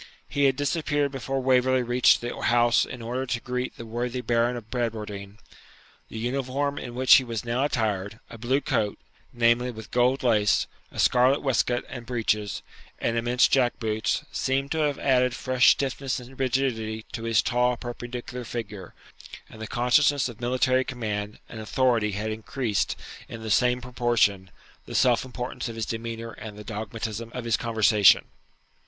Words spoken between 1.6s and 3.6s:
reached the house in order to